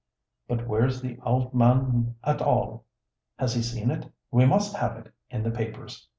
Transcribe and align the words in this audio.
But 0.47 0.67
where's 0.67 0.99
the 0.99 1.19
ould 1.29 1.53
man 1.53 2.15
at 2.23 2.41
all? 2.41 2.85
Has 3.37 3.53
he 3.53 3.61
seen 3.61 3.91
it? 3.91 4.11
We 4.31 4.47
must 4.47 4.75
have 4.77 4.97
it 4.97 5.13
in 5.29 5.43
the 5.43 5.51
papers. 5.51 6.09